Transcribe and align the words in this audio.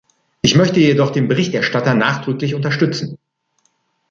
Ich 0.41 0.55
möchte 0.55 0.79
jedoch 0.79 1.11
den 1.11 1.27
Berichterstatter 1.27 1.93
nachdrücklich 1.93 2.55
unterstützen. 2.55 3.19